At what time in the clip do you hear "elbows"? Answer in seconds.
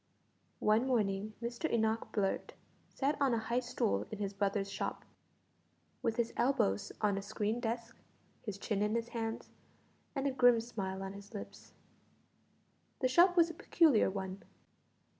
6.35-6.91